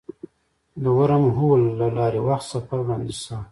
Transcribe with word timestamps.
د 0.83 0.85
ورم 0.97 1.25
هول 1.37 1.61
له 1.79 1.87
لارې 1.97 2.19
وخت 2.27 2.45
سفر 2.53 2.77
وړاندیز 2.81 3.17
شوی. 3.25 3.45